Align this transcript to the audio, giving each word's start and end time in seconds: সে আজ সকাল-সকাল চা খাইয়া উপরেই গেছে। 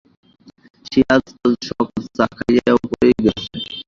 সে 0.85 0.99
আজ 1.13 1.23
সকাল-সকাল 1.29 1.87
চা 2.15 2.25
খাইয়া 2.35 2.71
উপরেই 2.77 3.15
গেছে। 3.25 3.45